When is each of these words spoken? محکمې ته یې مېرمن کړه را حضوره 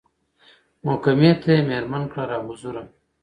محکمې 0.85 1.31
ته 1.41 1.49
یې 1.55 1.59
مېرمن 1.69 2.03
کړه 2.11 2.23
را 2.29 2.37
حضوره 2.45 2.83